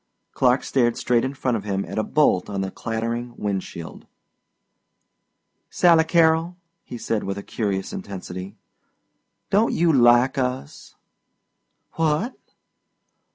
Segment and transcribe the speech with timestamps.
[0.33, 4.07] Clark stared straight in front of him at a bolt on the clattering wind shield.
[5.69, 8.55] "Sally Carrol," he said with a curious intensity,
[9.51, 10.95] "don't you 'like us?"
[11.97, 12.33] "What?"